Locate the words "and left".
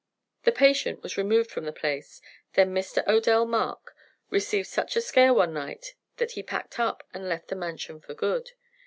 7.13-7.49